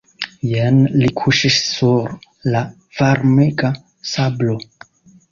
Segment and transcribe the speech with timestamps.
[0.51, 2.07] Jen li kuŝis sur
[2.55, 2.61] la
[3.01, 3.69] varmega
[4.13, 4.57] sablo.